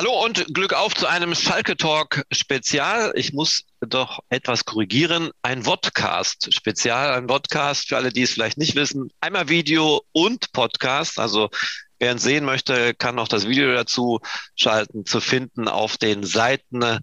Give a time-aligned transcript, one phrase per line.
[0.00, 3.12] Hallo und Glück auf zu einem Schalke Talk Spezial.
[3.16, 5.30] Ich muss doch etwas korrigieren.
[5.42, 9.10] Ein Vodcast Spezial, ein Podcast für alle, die es vielleicht nicht wissen.
[9.20, 11.18] Einmal Video und Podcast.
[11.18, 11.50] Also
[11.98, 14.20] wer es sehen möchte, kann noch das Video dazu
[14.56, 16.98] schalten, zu finden auf den Seiten äh,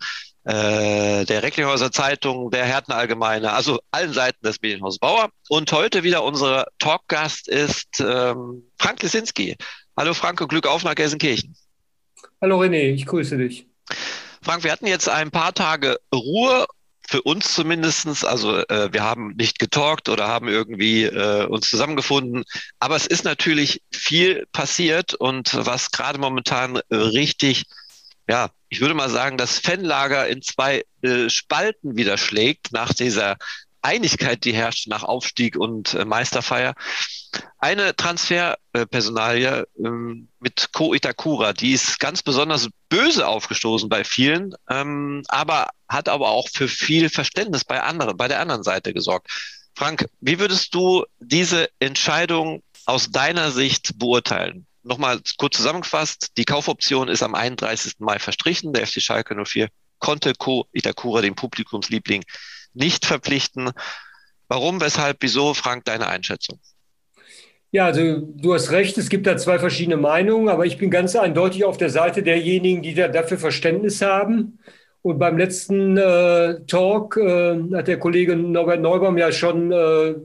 [1.23, 5.29] der Recklinghäuser Zeitung, der Herten Allgemeine, also allen Seiten des Medienhaus Bauer.
[5.50, 9.55] Und heute wieder unser Talkgast ist ähm, Frank Lesinski.
[9.95, 11.55] Hallo Frank Glück auf nach Gelsenkirchen.
[12.41, 13.67] Hallo René, ich grüße dich.
[14.41, 16.65] Frank, wir hatten jetzt ein paar Tage Ruhe,
[17.07, 18.23] für uns zumindestens.
[18.23, 22.43] Also äh, wir haben nicht getalkt oder haben irgendwie äh, uns zusammengefunden.
[22.79, 27.63] Aber es ist natürlich viel passiert und was gerade momentan richtig,
[28.27, 33.38] ja, ich würde mal sagen, das Fanlager in zwei äh, Spalten wieder schlägt nach dieser
[33.81, 36.73] Einigkeit, die herrscht nach Aufstieg und äh, Meisterfeier.
[37.59, 45.23] Eine Transferpersonalie ähm, mit Ko Itakura, die ist ganz besonders böse aufgestoßen bei vielen, ähm,
[45.27, 49.29] aber hat aber auch für viel Verständnis bei anderen, bei der anderen Seite gesorgt.
[49.75, 54.65] Frank, wie würdest du diese Entscheidung aus deiner Sicht beurteilen?
[54.83, 57.95] Nochmal kurz zusammengefasst, die Kaufoption ist am 31.
[57.99, 58.73] Mai verstrichen.
[58.73, 59.67] Der FC Schalke 04
[59.99, 62.23] konnte Ko Itakura, den Publikumsliebling,
[62.78, 63.72] nicht verpflichten.
[64.47, 66.59] Warum, weshalb, wieso, Frank, deine Einschätzung?
[67.72, 71.16] Ja, also du hast recht, es gibt da zwei verschiedene Meinungen, aber ich bin ganz
[71.16, 74.59] eindeutig auf der Seite derjenigen, die da dafür Verständnis haben.
[75.02, 80.16] Und beim letzten äh, Talk äh, hat der Kollege Norbert Neubaum ja schon äh,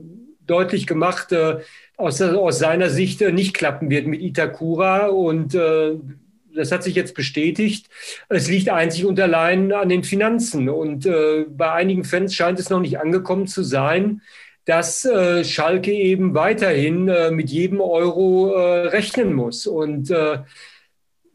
[0.47, 1.59] deutlich gemacht, äh,
[1.97, 5.07] aus, aus, seiner Sicht äh, nicht klappen wird mit Itakura.
[5.07, 5.95] Und äh,
[6.55, 7.87] das hat sich jetzt bestätigt.
[8.29, 10.69] Es liegt einzig und allein an den Finanzen.
[10.69, 14.21] Und äh, bei einigen Fans scheint es noch nicht angekommen zu sein,
[14.65, 19.67] dass äh, Schalke eben weiterhin äh, mit jedem Euro äh, rechnen muss.
[19.67, 20.39] Und äh,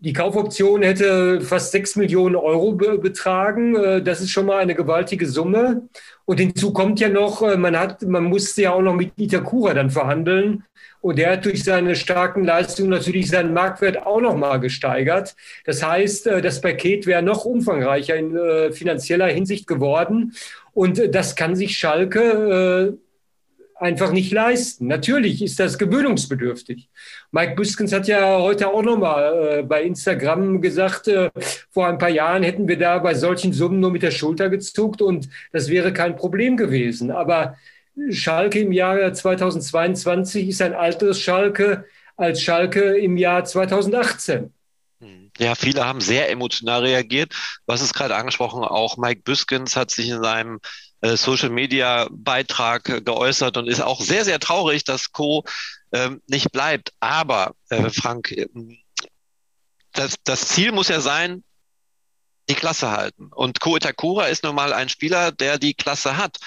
[0.01, 3.77] die Kaufoption hätte fast sechs Millionen Euro be betragen.
[3.77, 5.89] Äh, das ist schon mal eine gewaltige Summe.
[6.25, 9.91] Und hinzu kommt ja noch, man hat, man musste ja auch noch mit Itakura dann
[9.91, 10.65] verhandeln.
[11.01, 15.37] Und der hat durch seine starken Leistungen natürlich seinen Marktwert auch nochmal gesteigert.
[15.65, 20.35] Das heißt, äh, das Paket wäre noch umfangreicher in äh, finanzieller Hinsicht geworden.
[20.75, 22.99] Und äh, das kann sich Schalke
[23.79, 24.87] einfach nicht leisten.
[24.87, 26.89] Natürlich ist das gewöhnungsbedürftig.
[27.31, 31.11] Mike Büskens hat ja heute auch nochmal bei Instagram gesagt,
[31.71, 35.01] vor ein paar Jahren hätten wir da bei solchen Summen nur mit der Schulter gezuckt
[35.03, 37.11] und das wäre kein Problem gewesen.
[37.11, 37.57] Aber
[38.11, 41.85] Schalke im Jahre 2022 ist ein alteres Schalke
[42.17, 44.53] als Schalke im Jahr 2018.
[45.01, 45.31] Hm.
[45.39, 47.33] Ja, viele haben sehr emotional reagiert.
[47.67, 50.61] Was ist gerade angesprochen, auch Mike Büskens hat sich in seinem
[51.01, 55.45] äh, Social Media Beitrag geäußert und ist auch sehr, sehr traurig, dass Co.
[55.91, 56.93] Ähm, nicht bleibt.
[57.01, 58.79] Aber, äh, Frank, ähm,
[59.93, 61.43] das, das Ziel muss ja sein,
[62.51, 63.31] die Klasse halten.
[63.35, 66.39] Und Ko Itakura ist nun mal ein Spieler, der die Klasse hat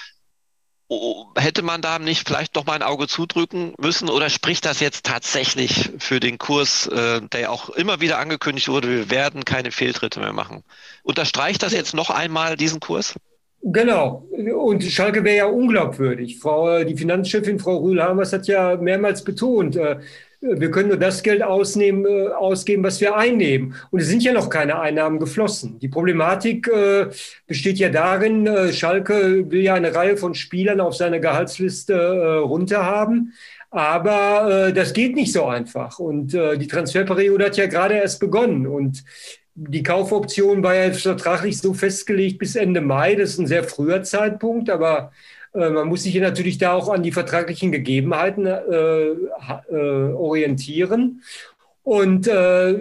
[1.37, 5.05] hätte man da nicht vielleicht doch mal ein Auge zudrücken müssen oder spricht das jetzt
[5.05, 10.19] tatsächlich für den Kurs, äh, der auch immer wieder angekündigt wurde, wir werden keine Fehltritte
[10.19, 10.63] mehr machen?
[11.03, 13.15] Unterstreicht das jetzt noch einmal diesen Kurs?
[13.63, 14.27] Genau.
[14.31, 16.39] Und Schalke wäre ja unglaubwürdig.
[16.39, 19.97] Frau, die Finanzchefin, Frau Rühlhamers, hat ja mehrmals betont, äh,
[20.41, 23.75] wir können nur das Geld ausnehmen, äh, ausgeben, was wir einnehmen.
[23.91, 25.77] Und es sind ja noch keine Einnahmen geflossen.
[25.79, 27.07] Die Problematik äh,
[27.45, 32.37] besteht ja darin, äh, Schalke will ja eine Reihe von Spielern auf seine Gehaltsliste äh,
[32.37, 33.33] runterhaben.
[33.69, 35.99] Aber äh, das geht nicht so einfach.
[35.99, 38.65] Und äh, die Transferperiode hat ja gerade erst begonnen.
[38.65, 39.03] Und
[39.55, 43.15] die Kaufoption war ja vertraglich so festgelegt bis Ende Mai.
[43.15, 45.11] Das ist ein sehr früher Zeitpunkt, aber
[45.53, 51.21] äh, man muss sich hier natürlich da auch an die vertraglichen Gegebenheiten äh, äh, orientieren.
[51.83, 52.75] Und äh,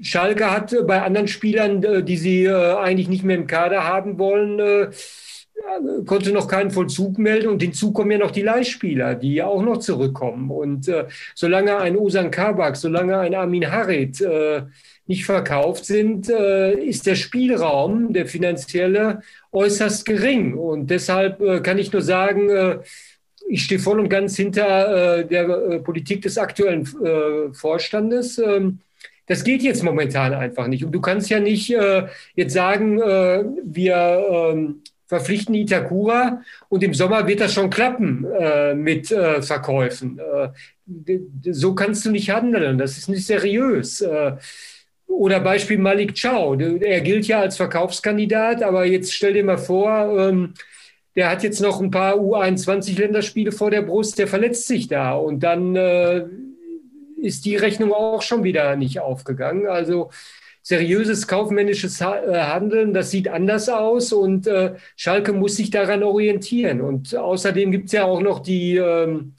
[0.00, 4.92] Schalke hat bei anderen Spielern, äh, die sie eigentlich nicht mehr im Kader haben wollen,
[6.06, 9.62] konnte noch keinen Vollzug melden und hinzu kommen ja noch die Leihspieler, die ja auch
[9.62, 10.50] noch zurückkommen.
[10.50, 10.90] Und
[11.36, 14.20] solange ein Osan Kabak, solange ein Armin Harit
[15.12, 19.20] nicht verkauft sind, äh, ist der Spielraum, der finanzielle,
[19.52, 20.54] äußerst gering.
[20.54, 22.78] Und deshalb äh, kann ich nur sagen, äh,
[23.46, 26.86] ich stehe voll und ganz hinter der Politik des aktuellen
[27.52, 28.38] Vorstandes.
[28.38, 28.78] Ähm,
[29.26, 30.84] das geht jetzt momentan einfach nicht.
[30.84, 31.68] Und du kannst ja nicht
[32.34, 38.26] jetzt sagen, wir ähm, verpflichten Itakura und im Sommer wird das schon klappen
[38.76, 40.20] mit Verkäufen.
[41.50, 42.78] so kannst du nicht handeln.
[42.78, 44.02] Das ist nicht seriös.
[45.18, 46.58] Oder Beispiel Malik Chow.
[46.80, 50.54] Er gilt ja als Verkaufskandidat, aber jetzt stell dir mal vor, ähm,
[51.14, 55.14] der hat jetzt noch ein paar U21-Länderspiele vor der Brust, der verletzt sich da.
[55.14, 56.24] Und dann äh,
[57.20, 59.66] ist die Rechnung auch schon wieder nicht aufgegangen.
[59.66, 60.10] Also
[60.62, 66.80] seriöses kaufmännisches Handeln, das sieht anders aus und äh, Schalke muss sich daran orientieren.
[66.80, 69.34] Und außerdem gibt es ja auch noch die ähm,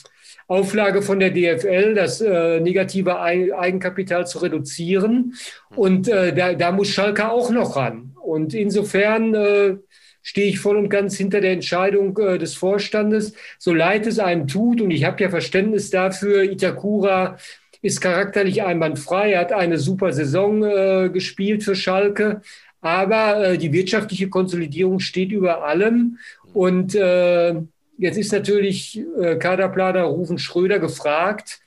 [0.47, 5.35] Auflage von der DFL, das äh, negative Eigenkapital zu reduzieren.
[5.75, 8.15] Und äh, da, da muss Schalke auch noch ran.
[8.21, 9.75] Und insofern äh,
[10.21, 14.47] stehe ich voll und ganz hinter der Entscheidung äh, des Vorstandes, so leid es einem
[14.47, 14.81] tut.
[14.81, 17.37] Und ich habe ja Verständnis dafür, Itakura
[17.81, 22.41] ist charakterlich einwandfrei, hat eine super Saison äh, gespielt für Schalke.
[22.81, 26.17] Aber äh, die wirtschaftliche Konsolidierung steht über allem.
[26.53, 27.55] Und äh,
[28.03, 31.61] jetzt ist natürlich äh, Kaderplaner Rufen Schröder gefragt.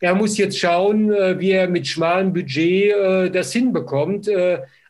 [0.00, 4.28] Er muss jetzt schauen, äh, wie er mit schmalem Budget äh, das hinbekommt.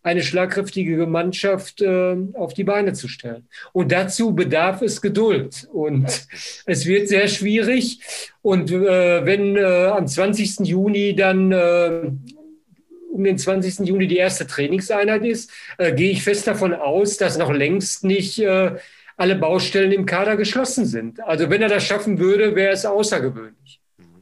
[0.04, 1.80] Eine schlagkräftige Mannschaft
[2.34, 3.46] auf die Beine zu stellen.
[3.72, 5.68] Und dazu bedarf es Geduld.
[5.72, 6.06] Und
[6.66, 8.00] es wird sehr schwierig.
[8.42, 10.66] Und wenn am 20.
[10.66, 11.52] Juni dann
[13.12, 13.86] um den 20.
[13.86, 18.38] Juni die erste Trainingseinheit ist, äh, gehe ich fest davon aus, dass noch längst nicht
[18.40, 18.72] äh,
[19.16, 21.20] alle Baustellen im Kader geschlossen sind.
[21.20, 23.80] Also wenn er das schaffen würde, wäre es außergewöhnlich.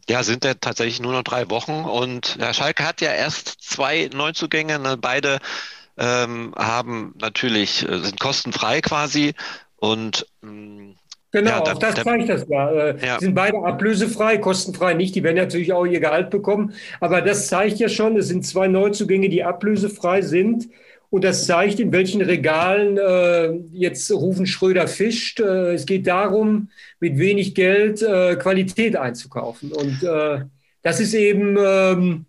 [0.09, 4.11] Ja, sind ja tatsächlich nur noch drei Wochen und Herr Schalke hat ja erst zwei
[4.13, 4.97] Neuzugänge, ne?
[5.01, 5.39] beide
[5.97, 9.35] ähm, haben natürlich, äh, sind kostenfrei quasi
[9.77, 10.97] und mh, mm,
[11.33, 12.71] Genau, ja, dann, auch das zeigt das ja.
[12.71, 13.21] Äh, ja.
[13.21, 15.15] Sind beide ablösefrei, kostenfrei nicht.
[15.15, 16.75] Die werden natürlich auch ihr Gehalt bekommen.
[16.99, 20.69] Aber das zeigt ja schon, es sind zwei Neuzugänge, die ablösefrei sind.
[21.11, 25.41] Und das zeigt, in welchen Regalen äh, jetzt Rufen Schröder fischt.
[25.41, 26.71] Äh, es geht darum,
[27.01, 29.73] mit wenig Geld äh, Qualität einzukaufen.
[29.73, 30.45] Und äh,
[30.83, 32.27] das ist eben ähm,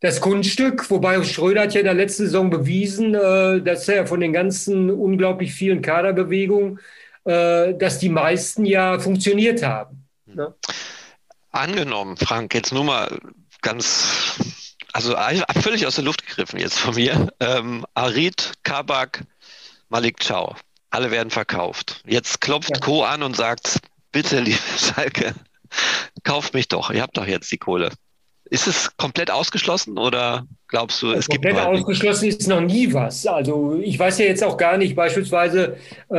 [0.00, 4.20] das Kunststück, wobei Schröder hat ja in der letzten Saison bewiesen, äh, dass er von
[4.20, 6.80] den ganzen unglaublich vielen Kaderbewegungen,
[7.24, 10.08] äh, dass die meisten ja funktioniert haben.
[10.24, 10.54] Ne?
[11.50, 13.18] Angenommen, Frank, jetzt nur mal
[13.60, 14.38] ganz
[14.92, 15.16] also
[15.62, 17.32] völlig aus der Luft gegriffen jetzt von mir.
[17.40, 19.24] Ähm, Arid, Kabak,
[19.88, 20.56] Malik Chow.
[20.90, 22.02] Alle werden verkauft.
[22.06, 22.80] Jetzt klopft ja.
[22.80, 23.04] Co.
[23.04, 23.78] an und sagt,
[24.12, 25.34] bitte, liebe Schalke,
[26.24, 26.90] kauft mich doch.
[26.90, 27.90] Ihr habt doch jetzt die Kohle.
[28.50, 32.92] Ist es komplett ausgeschlossen oder glaubst du, es komplett gibt Komplett ausgeschlossen ist noch nie
[32.92, 33.24] was.
[33.24, 35.76] Also ich weiß ja jetzt auch gar nicht beispielsweise,
[36.08, 36.16] äh,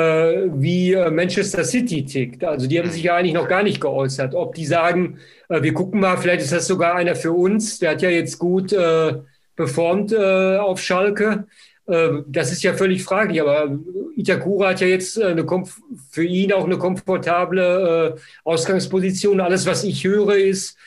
[0.53, 2.45] wie äh, Manchester City tickt.
[2.45, 2.93] Also die haben hm.
[2.93, 4.33] sich ja eigentlich noch gar nicht geäußert.
[4.33, 5.19] Ob die sagen,
[5.49, 7.79] äh, wir gucken mal, vielleicht ist das sogar einer für uns.
[7.79, 9.15] Der hat ja jetzt gut äh,
[9.57, 11.47] performt äh, auf Schalke.
[11.85, 13.77] Äh, das ist ja völlig fraglich, aber
[14.15, 15.45] Itakura hat ja jetzt eine
[16.09, 19.41] für ihn auch eine komfortable Ausgangsposition.
[19.41, 20.77] Alles, was ich höre, ist,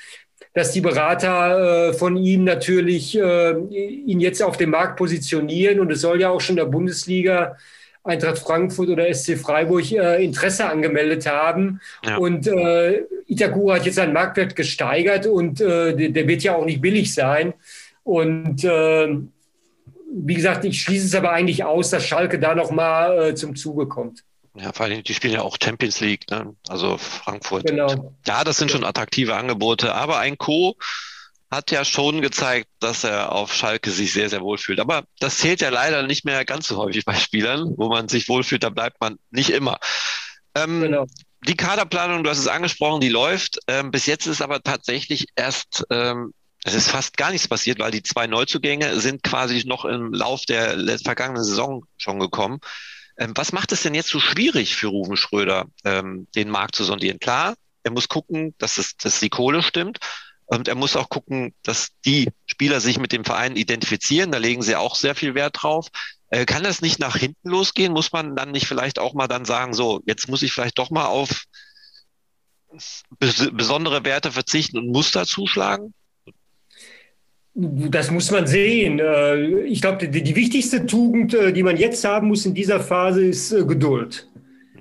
[0.55, 5.81] dass die Berater äh, von ihm natürlich äh, ihn jetzt auf dem Markt positionieren.
[5.81, 7.57] Und es soll ja auch schon der Bundesliga
[8.05, 11.81] Eintracht Frankfurt oder SC Freiburg äh, Interesse angemeldet haben.
[12.05, 12.19] Ja.
[12.19, 16.67] Und äh, Itakura hat jetzt seinen Marktwert gesteigert und äh, der, der, wird ja auch
[16.67, 17.55] nicht billig sein.
[18.05, 19.17] Und äh,
[20.13, 23.89] wie gesagt, ich schließe es aber eigentlich aus, dass Schalke da nochmal äh, zum Zuge
[23.89, 24.23] kommt.
[24.57, 26.55] Ja, vor allem, die spielen ja auch Champions League, ne?
[26.69, 27.67] also Frankfurt.
[27.67, 28.15] Genau.
[28.27, 30.77] Ja, das sind schon attraktive Angebote, aber ein Co.
[31.51, 34.79] hat ja schon gezeigt, dass er auf Schalke sich sehr, sehr wohl fühlt.
[34.79, 38.29] Aber das zählt ja leider nicht mehr ganz so häufig bei Spielern, wo man sich
[38.29, 39.79] wohlfühlt, da bleibt man nicht immer.
[40.55, 41.07] Ähm, genau.
[41.47, 43.59] Die Kaderplanung, du hast es angesprochen, die läuft.
[43.67, 46.33] Ähm, bis jetzt ist aber tatsächlich erst ähm,
[46.65, 50.47] es ist fast gar nichts passiert, weil die zwei Neuzugänge sind quasi noch im Lauf
[50.47, 52.59] der vergangenen Saison schon gekommen.
[53.17, 56.85] Ähm, was macht es denn jetzt so schwierig für Ruven Schröder, ähm, den Markt zu
[56.85, 57.19] sondieren?
[57.19, 59.99] Klar, er muss gucken, dass, es, dass die Kohle stimmt.
[60.47, 64.31] Und er muss auch gucken, dass die Spieler sich mit dem Verein identifizieren.
[64.31, 65.89] Da legen sie auch sehr viel Wert drauf.
[66.29, 67.93] Äh, kann das nicht nach hinten losgehen?
[67.93, 70.91] Muss man dann nicht vielleicht auch mal dann sagen, so, jetzt muss ich vielleicht doch
[70.91, 71.45] mal auf
[73.19, 75.95] besondere Werte verzichten und Muster zuschlagen?
[77.55, 78.99] Das muss man sehen.
[78.99, 82.81] Äh, ich glaube, die, die, wichtigste Tugend, äh, die man jetzt haben muss in dieser
[82.81, 84.29] Phase, ist äh, Geduld.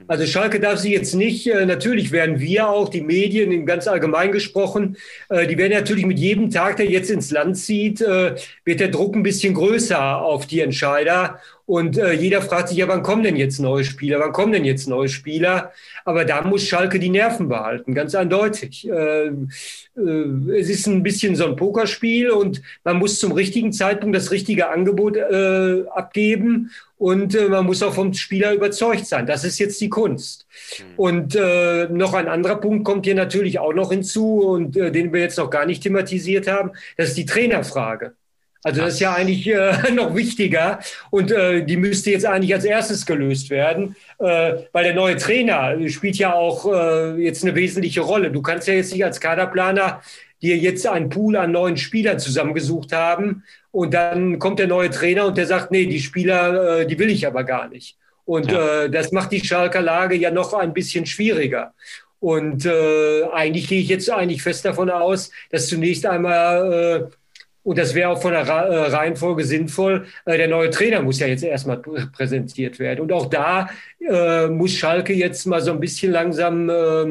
[0.07, 4.97] Also Schalke darf sich jetzt nicht, natürlich werden wir auch, die Medien ganz allgemein gesprochen,
[5.31, 9.23] die werden natürlich mit jedem Tag, der jetzt ins Land zieht, wird der Druck ein
[9.23, 11.39] bisschen größer auf die Entscheider.
[11.65, 14.19] Und äh, jeder fragt sich ja, wann kommen denn jetzt neue Spieler?
[14.19, 15.71] Wann kommen denn jetzt neue Spieler?
[16.03, 18.87] Aber da muss Schalke die Nerven behalten, ganz eindeutig.
[18.89, 24.15] Äh, äh, es ist ein bisschen so ein Pokerspiel und man muss zum richtigen Zeitpunkt
[24.15, 29.25] das richtige Angebot äh, abgeben und äh, man muss auch vom Spieler überzeugt sein.
[29.25, 30.45] Das ist jetzt die Kunst.
[30.79, 30.83] Mhm.
[30.97, 35.13] Und äh, noch ein anderer Punkt kommt hier natürlich auch noch hinzu und äh, den
[35.13, 36.71] wir jetzt noch gar nicht thematisiert haben.
[36.97, 38.15] Das ist die Trainerfrage.
[38.63, 40.79] Also das ist ja eigentlich äh, noch wichtiger
[41.09, 45.77] und äh, die müsste jetzt eigentlich als erstes gelöst werden, äh, weil der neue Trainer
[45.89, 48.31] spielt ja auch äh, jetzt eine wesentliche Rolle.
[48.31, 50.01] Du kannst ja jetzt nicht als Kaderplaner
[50.43, 53.43] die jetzt einen Pool an neuen Spielern zusammengesucht haben.
[53.71, 57.09] Und dann kommt der neue Trainer und der sagt, nee, die Spieler, äh, die will
[57.09, 57.97] ich aber gar nicht.
[58.25, 58.83] Und ja.
[58.83, 61.73] äh, das macht die Schalker Lage ja noch ein bisschen schwieriger.
[62.19, 67.15] Und äh, eigentlich gehe ich jetzt eigentlich fest davon aus, dass zunächst einmal äh,
[67.63, 70.05] und das wäre auch von der äh, Reihenfolge sinnvoll.
[70.25, 72.99] Äh, der neue Trainer muss ja jetzt erstmal präsentiert werden.
[72.99, 77.05] Und auch da äh, muss Schalke jetzt mal so ein bisschen langsam äh,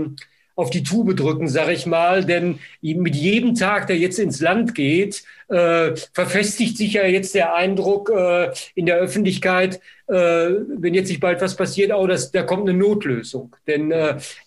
[0.55, 2.27] auf die Tube drücken, sage ich mal.
[2.27, 7.55] Denn mit jedem Tag, der jetzt ins Land geht, äh, verfestigt sich ja jetzt der
[7.55, 12.69] Eindruck äh, in der Öffentlichkeit, wenn jetzt nicht bald was passiert, auch dass da kommt
[12.69, 13.57] eine Notlösung.
[13.67, 13.95] Denn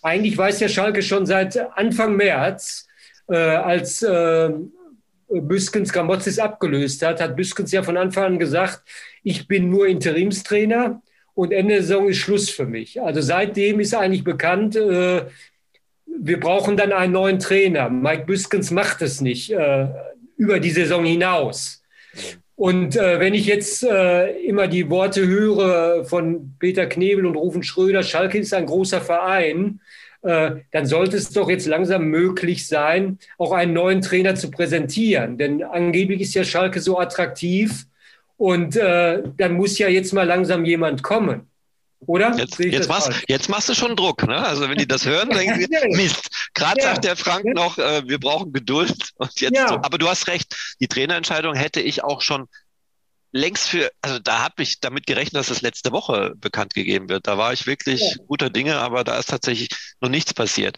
[0.00, 2.86] eigentlich weiß ja Schalke schon seit Anfang März,
[3.26, 4.04] als
[5.28, 8.82] Büskens Gramozis abgelöst hat, hat Büskens ja von Anfang an gesagt,
[9.22, 11.02] ich bin nur Interimstrainer
[11.34, 13.00] und Ende der Saison ist Schluss für mich.
[13.00, 15.26] Also seitdem ist eigentlich bekannt, äh,
[16.06, 17.90] wir brauchen dann einen neuen Trainer.
[17.90, 19.88] Mike Büskens macht es nicht äh,
[20.36, 21.82] über die Saison hinaus.
[22.54, 27.62] Und äh, wenn ich jetzt äh, immer die Worte höre von Peter Knebel und Rufen
[27.62, 29.80] Schröder, Schalke ist ein großer Verein,
[30.26, 35.38] dann sollte es doch jetzt langsam möglich sein, auch einen neuen Trainer zu präsentieren.
[35.38, 37.86] Denn angeblich ist ja Schalke so attraktiv
[38.36, 41.48] und äh, dann muss ja jetzt mal langsam jemand kommen.
[42.00, 42.36] Oder?
[42.36, 44.26] Jetzt, jetzt, machst, jetzt, machst, du schon Druck.
[44.26, 44.36] Ne?
[44.36, 46.50] Also wenn die das hören, denken sie, Mist.
[46.54, 46.88] Gerade ja.
[46.88, 49.12] sagt der Frank noch, äh, wir brauchen Geduld.
[49.16, 49.68] Und jetzt ja.
[49.68, 49.74] so.
[49.76, 52.46] Aber du hast recht, die Trainerentscheidung hätte ich auch schon
[53.36, 57.26] längst für, also da habe ich damit gerechnet, dass es letzte Woche bekannt gegeben wird.
[57.26, 58.24] Da war ich wirklich ja.
[58.26, 59.68] guter Dinge, aber da ist tatsächlich
[60.00, 60.76] noch nichts passiert.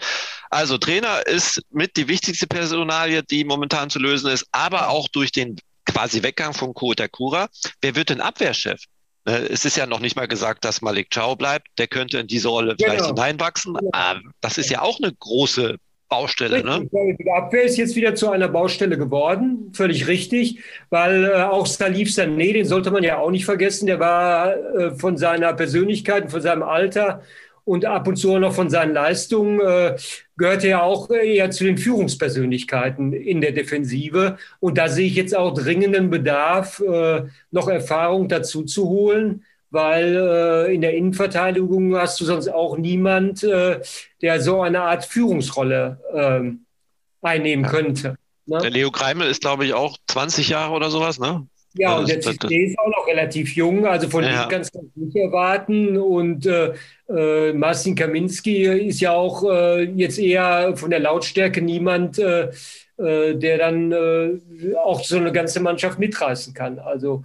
[0.50, 5.32] Also Trainer ist mit die wichtigste Personalie, die momentan zu lösen ist, aber auch durch
[5.32, 7.48] den quasi Weggang von Kota Kura.
[7.80, 8.80] Wer wird denn Abwehrchef?
[9.24, 11.68] Ne, es ist ja noch nicht mal gesagt, dass Malik Chow bleibt.
[11.78, 13.08] Der könnte in diese Rolle vielleicht genau.
[13.08, 13.76] hineinwachsen.
[13.92, 14.20] Ja.
[14.40, 15.76] Das ist ja auch eine große
[16.08, 16.64] Baustelle.
[16.64, 16.88] Ne?
[17.18, 20.60] Die Abwehr ist jetzt wieder zu einer Baustelle geworden, völlig richtig,
[20.90, 24.90] weil äh, auch Salif Sané, den sollte man ja auch nicht vergessen, der war äh,
[24.92, 27.22] von seiner Persönlichkeit, von seinem Alter
[27.64, 29.96] und ab und zu noch von seinen Leistungen, äh,
[30.38, 34.38] gehörte er auch eher zu den Führungspersönlichkeiten in der Defensive.
[34.60, 40.16] Und da sehe ich jetzt auch dringenden Bedarf, äh, noch Erfahrung dazu zu holen weil
[40.16, 43.80] äh, in der Innenverteidigung hast du sonst auch niemand, äh,
[44.22, 47.70] der so eine Art Führungsrolle äh, einnehmen ja.
[47.70, 48.16] könnte.
[48.46, 48.58] Ne?
[48.58, 51.46] Der Leo Kreimel ist, glaube ich, auch 20 Jahre oder sowas, ne?
[51.74, 54.44] Ja, und der CC ist auch noch relativ jung, also von ja.
[54.44, 55.98] dem kannst du nicht erwarten.
[55.98, 56.72] Und äh,
[57.08, 62.50] äh, Marcin Kaminski ist ja auch äh, jetzt eher von der Lautstärke niemand, äh,
[62.98, 66.80] der dann äh, auch so eine ganze Mannschaft mitreißen kann.
[66.80, 67.18] Also,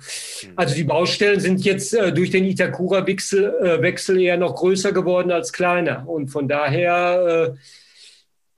[0.44, 0.50] mhm.
[0.56, 5.32] also die Baustellen sind jetzt äh, durch den Itakura-Wechsel äh, Wechsel eher noch größer geworden
[5.32, 6.08] als kleiner.
[6.08, 7.56] Und von daher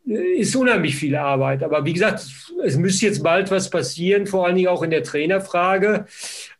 [0.05, 1.63] äh, ist unheimlich viel Arbeit.
[1.63, 2.25] Aber wie gesagt,
[2.63, 6.05] es müsste jetzt bald was passieren, vor allen Dingen auch in der Trainerfrage.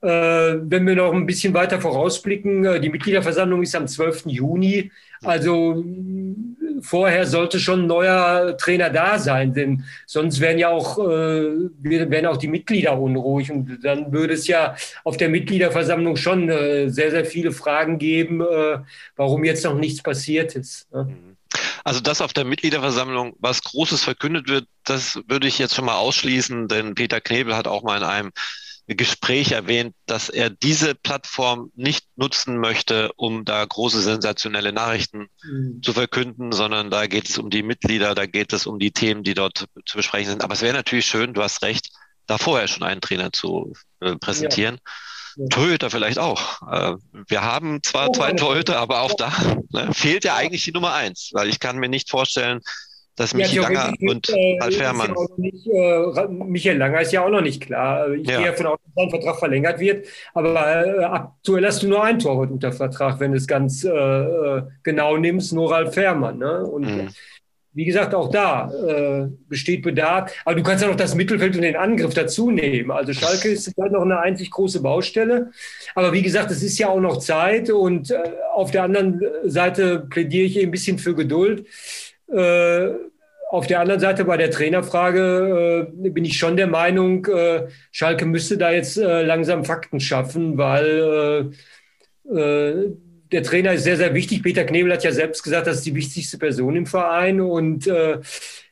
[0.01, 4.27] Äh, wenn wir noch ein bisschen weiter vorausblicken, die Mitgliederversammlung ist am 12.
[4.27, 4.89] Juni.
[5.21, 5.83] Also
[6.82, 12.25] vorher sollte schon ein neuer Trainer da sein, denn sonst wären ja auch, äh, wären
[12.25, 17.12] auch die Mitglieder unruhig und dann würde es ja auf der Mitgliederversammlung schon äh, sehr,
[17.12, 18.79] sehr viele Fragen geben, äh,
[19.15, 20.91] warum jetzt noch nichts passiert ist.
[20.91, 21.05] Ne?
[21.05, 21.36] Mhm.
[21.84, 25.98] Also, dass auf der Mitgliederversammlung was Großes verkündet wird, das würde ich jetzt schon mal
[25.98, 28.32] ausschließen, denn Peter Knebel hat auch mal in einem
[28.88, 35.82] Gespräch erwähnt, dass er diese Plattform nicht nutzen möchte, um da große sensationelle Nachrichten mhm.
[35.82, 39.24] zu verkünden, sondern da geht es um die Mitglieder, da geht es um die Themen,
[39.24, 40.44] die dort zu besprechen sind.
[40.44, 41.89] Aber es wäre natürlich schön, du hast recht,
[42.27, 44.80] da vorher schon einen Trainer zu äh, präsentieren.
[45.36, 45.48] Ja.
[45.50, 46.62] Torhüter vielleicht auch.
[46.72, 46.96] Äh,
[47.27, 49.34] wir haben zwar oh, zwei Torhüter, aber auch da
[49.72, 52.62] ne, fehlt ja eigentlich die Nummer eins, weil ich kann mir nicht vorstellen,
[53.15, 55.15] dass Michi ja, Langer und äh, Ralf Herrmann.
[55.63, 58.12] Ja äh, Michael Langer ist ja auch noch nicht klar.
[58.12, 58.39] Ich ja.
[58.39, 60.07] gehe davon aus, dass sein Vertrag verlängert wird.
[60.34, 64.62] Aber äh, aktuell hast du nur ein Torwart unter Vertrag, wenn du es ganz äh,
[64.84, 66.39] genau nimmst, nur Ralf Herrmann.
[66.39, 66.65] Ne?
[66.65, 67.07] Und mhm.
[67.74, 68.69] wie gesagt, auch da
[69.48, 70.34] besteht Bedarf.
[70.43, 72.91] Aber du kannst ja noch das Mittelfeld und den Angriff dazu nehmen.
[72.91, 75.51] Also Schalke ist halt noch eine einzig große Baustelle.
[75.93, 77.69] Aber wie gesagt, es ist ja auch noch Zeit.
[77.69, 78.13] Und
[78.53, 81.65] auf der anderen Seite plädiere ich ein bisschen für Geduld.
[82.27, 82.94] Äh,
[83.50, 88.25] auf der anderen Seite bei der Trainerfrage äh, bin ich schon der Meinung, äh, Schalke
[88.25, 91.53] müsste da jetzt äh, langsam Fakten schaffen, weil
[92.34, 92.91] äh, äh,
[93.32, 94.44] der Trainer ist sehr, sehr wichtig.
[94.44, 98.22] Peter Knebel hat ja selbst gesagt, das ist die wichtigste Person im Verein und der,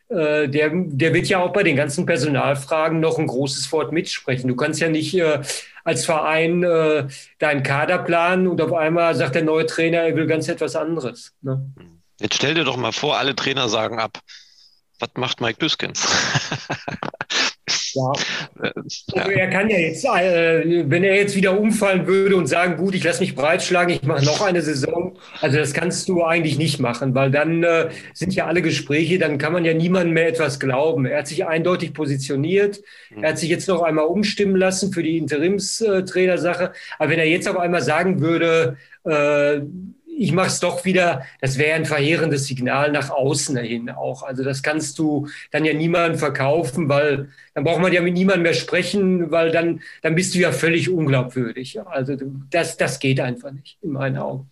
[0.09, 4.47] der wird ja auch bei den ganzen Personalfragen noch ein großes Wort mitsprechen.
[4.47, 5.19] Du kannst ja nicht
[5.83, 6.61] als Verein
[7.39, 11.33] deinen Kader planen und auf einmal sagt der neue Trainer, er will ganz etwas anderes.
[11.41, 11.65] Ne?
[12.19, 14.19] Jetzt stell dir doch mal vor, alle Trainer sagen ab.
[14.99, 16.07] was macht Mike Büskens?
[17.93, 18.11] Ja.
[19.13, 22.95] Also er kann ja jetzt, äh, wenn er jetzt wieder umfallen würde und sagen, gut,
[22.95, 26.79] ich lasse mich breitschlagen, ich mache noch eine Saison, also das kannst du eigentlich nicht
[26.79, 30.59] machen, weil dann äh, sind ja alle Gespräche, dann kann man ja niemandem mehr etwas
[30.59, 31.05] glauben.
[31.05, 32.81] Er hat sich eindeutig positioniert,
[33.21, 37.47] er hat sich jetzt noch einmal umstimmen lassen für die Interimstrainersache, aber wenn er jetzt
[37.47, 39.61] auf einmal sagen würde, äh,
[40.17, 44.23] ich mache es doch wieder, das wäre ein verheerendes Signal nach außen hin auch.
[44.23, 48.43] Also das kannst du dann ja niemandem verkaufen, weil dann braucht man ja mit niemandem
[48.43, 51.79] mehr sprechen, weil dann, dann bist du ja völlig unglaubwürdig.
[51.85, 52.17] Also
[52.49, 54.49] das, das geht einfach nicht, in meinen Augen.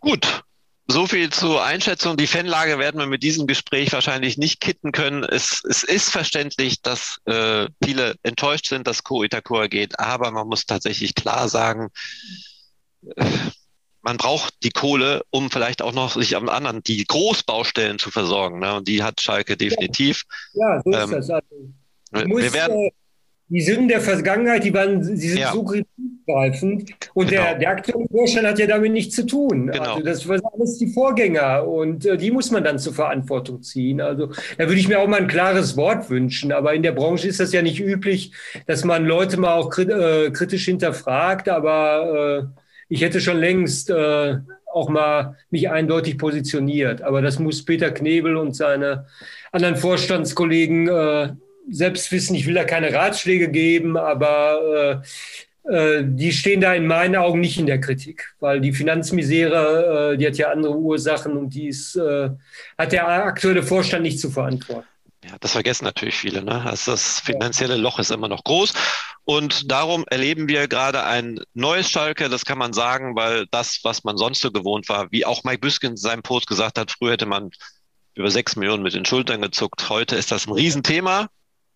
[0.00, 0.42] Gut.
[0.86, 2.16] So viel zur Einschätzung.
[2.16, 5.22] Die Fanlage werden wir mit diesem Gespräch wahrscheinlich nicht kitten können.
[5.22, 10.48] Es, es ist verständlich, dass äh, viele enttäuscht sind, dass Ko Itakura geht, aber man
[10.48, 11.90] muss tatsächlich klar sagen,
[13.14, 13.24] äh,
[14.02, 18.60] man braucht die Kohle, um vielleicht auch noch sich am anderen, die Großbaustellen zu versorgen.
[18.60, 18.76] Ne?
[18.76, 20.24] Und die hat Schalke definitiv.
[20.54, 21.30] Ja, so ist ähm, das.
[21.30, 22.90] Also, muss, wir werden, äh,
[23.50, 25.52] die Sünden der Vergangenheit, die, waren, die sind ja.
[25.52, 26.92] so greifend.
[27.14, 27.42] Und genau.
[27.42, 29.66] der, der aktuelle Vorstand hat ja damit nichts zu tun.
[29.66, 29.94] Genau.
[29.94, 34.00] Also das waren alles die Vorgänger und äh, die muss man dann zur Verantwortung ziehen.
[34.00, 36.52] Also da würde ich mir auch mal ein klares Wort wünschen.
[36.52, 38.32] Aber in der Branche ist das ja nicht üblich,
[38.66, 41.48] dass man Leute mal auch krit äh, kritisch hinterfragt.
[41.48, 47.00] Aber äh, ich hätte schon längst äh, auch mal mich eindeutig positioniert.
[47.02, 49.06] Aber das muss Peter Knebel und seine
[49.52, 51.32] anderen Vorstandskollegen äh,
[51.70, 52.34] selbst wissen.
[52.34, 55.02] Ich will da keine Ratschläge geben, aber
[55.66, 60.14] äh, äh, die stehen da in meinen Augen nicht in der Kritik, weil die Finanzmisere,
[60.14, 62.30] äh, die hat ja andere Ursachen und die ist, äh,
[62.76, 64.86] hat der aktuelle Vorstand nicht zu verantworten.
[65.24, 66.42] Ja, das vergessen natürlich viele.
[66.42, 66.62] Ne?
[66.64, 68.72] Also das finanzielle Loch ist immer noch groß.
[69.24, 74.02] Und darum erleben wir gerade ein neues Schalke, das kann man sagen, weil das, was
[74.02, 77.12] man sonst so gewohnt war, wie auch Mike Büsken in seinem Post gesagt hat, früher
[77.12, 77.50] hätte man
[78.14, 79.88] über sechs Millionen mit den Schultern gezuckt.
[79.88, 81.28] Heute ist das ein Riesenthema.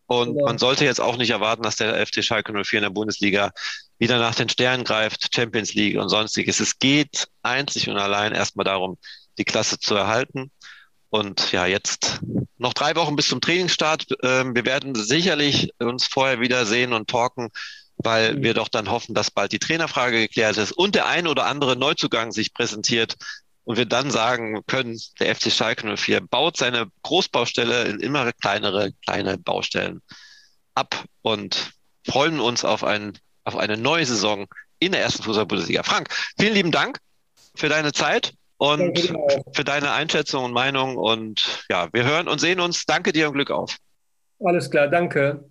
[0.07, 0.45] Und ja.
[0.45, 3.53] man sollte jetzt auch nicht erwarten, dass der FT Schalke 04 in der Bundesliga
[3.99, 6.61] wieder nach den Sternen greift, Champions League und sonstiges.
[6.61, 8.99] Es geht einzig und allein erstmal darum,
[9.39, 10.51] die Klasse zu erhalten.
[11.15, 12.19] Und ja, jetzt
[12.59, 14.07] noch drei Wochen bis zum Trainingsstart.
[14.25, 17.51] Ähm, wir werden sicherlich uns vorher wiedersehen und talken,
[17.99, 18.43] weil mhm.
[18.43, 21.77] wir doch dann hoffen, dass bald die Trainerfrage geklärt ist und der ein oder andere
[21.77, 23.15] Neuzugang sich präsentiert
[23.63, 28.91] und wir dann sagen können, der FC Schalke 04 baut seine Großbaustelle in immer kleinere,
[29.07, 30.03] kleine Baustellen
[30.75, 31.75] ab und
[32.05, 34.49] freuen uns auf, ein, auf eine neue Saison
[34.81, 35.85] in der ersten Fußball-Bundesliga.
[35.85, 36.09] Frank,
[36.41, 36.99] vielen lieben Dank
[37.55, 39.13] für deine Zeit und
[39.53, 40.97] für deine Einschätzung und Meinung.
[40.97, 42.85] Und ja, wir hören und sehen uns.
[42.87, 43.77] Danke dir und Glück auf.
[44.41, 45.45] Alles klar, danke.